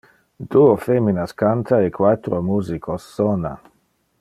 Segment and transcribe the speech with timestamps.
[0.51, 3.53] Duo feminas canta e quatro musicos sona.